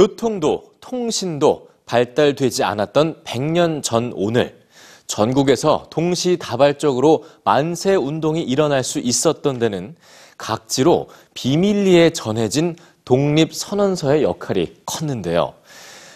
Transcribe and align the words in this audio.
교통도 0.00 0.70
통신도 0.80 1.68
발달되지 1.84 2.64
않았던 2.64 3.22
100년 3.22 3.82
전 3.82 4.14
오늘 4.16 4.58
전국에서 5.06 5.88
동시다발적으로 5.90 7.24
만세 7.44 7.96
운동이 7.96 8.40
일어날 8.42 8.82
수 8.82 8.98
있었던 8.98 9.58
데는 9.58 9.94
각지로 10.38 11.08
비밀리에 11.34 12.10
전해진 12.10 12.76
독립선언서의 13.04 14.22
역할이 14.22 14.76
컸는데요. 14.86 15.52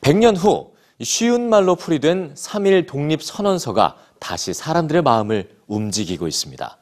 100년 0.00 0.38
후 0.38 0.70
쉬운 1.02 1.50
말로 1.50 1.74
풀이된 1.74 2.32
3.1 2.32 2.86
독립선언서가 2.86 3.96
다시 4.18 4.54
사람들의 4.54 5.02
마음을 5.02 5.50
움직이고 5.66 6.26
있습니다. 6.26 6.78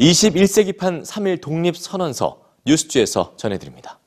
21세기판 0.00 1.06
3.1 1.06 1.40
독립선언서 1.40 2.42
뉴스주에서 2.66 3.32
전해드립니다. 3.38 4.00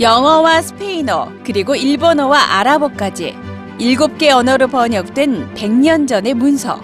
영어와 0.00 0.62
스페인어, 0.62 1.30
그리고 1.44 1.76
일본어와 1.76 2.54
아랍어까지 2.54 3.36
7개 3.78 4.30
언어로 4.30 4.68
번역된 4.68 5.54
100년 5.54 6.08
전의 6.08 6.32
문서. 6.32 6.80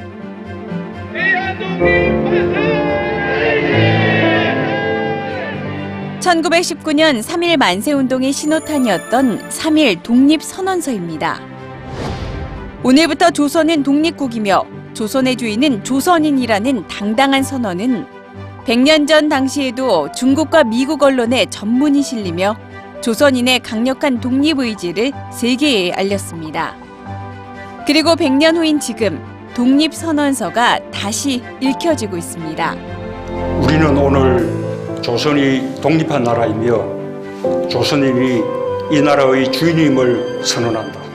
(1919년) 6.20 7.22
3.1 7.22 7.56
만세운동의 7.56 8.34
신호탄이었던 8.34 9.48
(3.1) 9.48 10.02
독립선언서입니다. 10.02 11.40
오늘부터 12.82 13.30
조선은 13.30 13.82
독립국이며 13.82 14.62
조선의 14.92 15.36
주인은 15.36 15.84
조선인이라는 15.84 16.86
당당한 16.86 17.42
선언은 17.42 18.04
100년 18.66 19.08
전 19.08 19.30
당시에도 19.30 20.12
중국과 20.12 20.64
미국 20.64 21.02
언론에 21.02 21.46
전문이 21.46 22.02
실리며 22.02 22.65
조선인의 23.02 23.60
강력한 23.60 24.20
독립 24.20 24.58
의지를 24.58 25.12
세계에 25.32 25.92
알렸습니다. 25.92 26.74
그리고 27.86 28.16
100년 28.16 28.56
후인 28.56 28.80
지금 28.80 29.22
독립선언서가 29.54 30.90
다시 30.90 31.42
읽혀지고 31.60 32.16
있습니다. 32.16 32.74
우리는 33.62 33.96
오늘 33.96 35.02
조선이 35.02 35.80
독립한 35.80 36.24
나라이며 36.24 37.68
조선인이 37.68 38.42
이 38.90 39.00
나라의 39.00 39.50
주인임을 39.52 40.44
선언한다. 40.44 41.06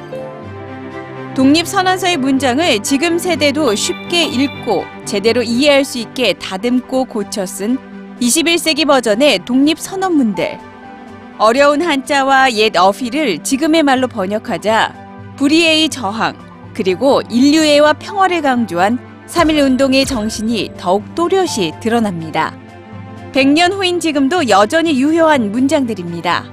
독립선언서의 1.36 2.18
문장을 2.18 2.84
지금 2.84 3.18
세대도 3.18 3.76
쉽게 3.76 4.24
읽고 4.24 4.86
제대로 5.06 5.42
이해할 5.42 5.86
수 5.86 6.00
있게 6.00 6.34
다듬고 6.34 7.06
고쳐 7.06 7.46
쓴 7.46 7.78
21세기 8.20 8.86
버전의 8.86 9.40
독립선언문들. 9.46 10.71
어려운 11.42 11.82
한자와 11.82 12.52
옛 12.52 12.78
어휘를 12.78 13.42
지금의 13.42 13.82
말로 13.82 14.08
번역하자 14.08 15.34
불의의 15.38 15.90
저항, 15.90 16.36
그리고 16.76 17.24
인류애와 17.32 17.94
평화를 17.94 18.44
강조한 18.44 19.00
3.1운동의 19.26 20.06
정신이 20.06 20.74
더욱 20.78 21.16
또렷이 21.16 21.74
드러납니다. 21.82 22.56
100년 23.32 23.74
후인 23.74 24.00
지금도 24.00 24.50
여전히 24.50 25.02
유효한 25.02 25.52
문장들입니다. 25.52 26.46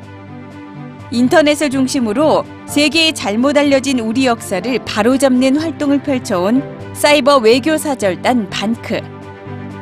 인터넷을 1.11 1.69
중심으로 1.69 2.47
세계에 2.65 3.13
잘못 3.13 3.59
알려진 3.59 3.99
우리 3.99 4.25
역사를 4.25 4.79
바로잡는 4.87 5.59
활동을 5.59 6.03
펼쳐온 6.03 6.63
사이버 6.95 7.37
외교사절단 7.37 8.49
반크. 8.49 9.18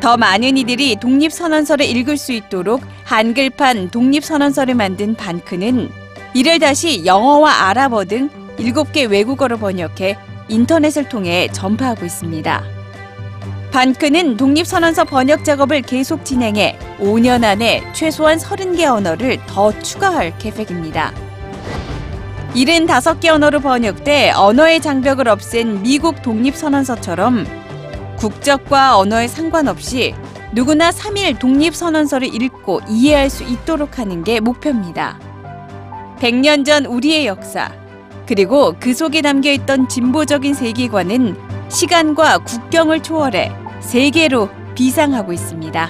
더 0.00 0.16
많은 0.16 0.56
이들이 0.56 0.97
독립선언서를 0.97 1.86
읽을 1.86 2.16
수 2.16 2.33
있도록 2.33 2.83
한글판 3.05 3.91
독립선언서를 3.91 4.75
만든 4.75 5.15
반크는 5.15 5.91
이를 6.34 6.59
다시 6.59 7.04
영어와 7.06 7.69
아랍어 7.69 8.04
등 8.04 8.28
7개 8.59 9.10
외국어로 9.10 9.56
번역해 9.56 10.16
인터넷을 10.48 11.09
통해 11.09 11.48
전파하고 11.53 12.04
있습니다. 12.04 12.62
반크는 13.72 14.37
독립선언서 14.37 15.04
번역 15.04 15.44
작업을 15.44 15.82
계속 15.82 16.25
진행해 16.25 16.78
5년 16.98 17.42
안에 17.44 17.82
최소한 17.92 18.38
30개 18.38 18.84
언어를 18.84 19.38
더 19.47 19.76
추가할 19.81 20.38
계획입니다. 20.38 21.12
75개 22.54 23.28
언어로 23.28 23.60
번역돼 23.60 24.31
언어의 24.31 24.81
장벽을 24.81 25.28
없앤 25.28 25.82
미국 25.82 26.22
독립선언서처럼 26.22 27.66
국적과 28.16 28.99
언어에 28.99 29.28
상관없이 29.28 30.15
누구나 30.53 30.91
3일 30.91 31.38
독립선언서를 31.38 32.34
읽고 32.34 32.81
이해할 32.88 33.28
수 33.31 33.44
있도록 33.44 33.99
하는 33.99 34.25
게 34.25 34.41
목표입니다. 34.41 35.19
100년 36.19 36.65
전 36.65 36.87
우리의 36.87 37.27
역사, 37.27 37.71
그리고 38.27 38.75
그 38.81 38.94
속에 38.94 39.22
담겨 39.22 39.53
있던 39.53 39.88
진보적인 39.88 40.54
세계관은 40.54 41.37
시간과 41.69 42.38
국경을 42.38 43.03
초월해 43.03 43.53
세계로 43.81 44.48
비상하고 44.75 45.33
있습니다. 45.33 45.88